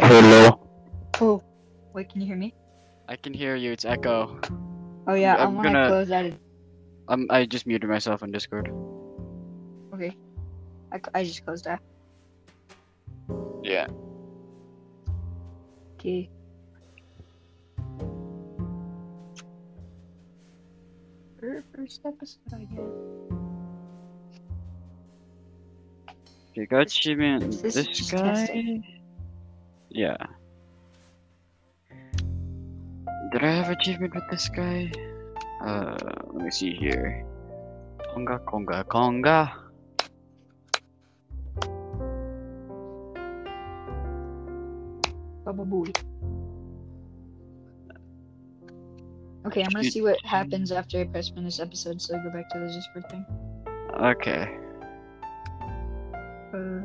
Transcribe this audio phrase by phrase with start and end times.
[0.00, 0.60] Hello.
[1.20, 1.42] Oh,
[1.92, 2.54] wait, can you hear me?
[3.08, 3.72] I can hear you.
[3.72, 4.38] It's echo.
[5.06, 6.32] Oh yeah, I'm I'm gonna gonna- close out.
[7.08, 8.68] Um, I just muted myself on Discord.
[9.94, 10.14] Okay,
[10.92, 11.80] I, I just closed that.
[13.62, 13.86] Yeah.
[15.98, 16.28] Okay.
[21.40, 22.92] Fir- First episode, I guess.
[26.54, 27.44] You got achievement.
[27.44, 28.18] Is this This, just guy.
[28.34, 28.84] testing?
[29.90, 30.16] Yeah.
[33.32, 34.90] Did I have achievement with this guy?
[35.60, 35.96] Uh,
[36.32, 37.24] let me see here.
[38.14, 39.52] Conga, conga, conga.
[45.44, 45.94] Baba Booey.
[49.46, 52.50] Okay, I'm gonna see what happens after I press finish episode, so I go back
[52.50, 53.24] to the Discord thing.
[53.96, 54.58] Okay.
[56.52, 56.84] Uh,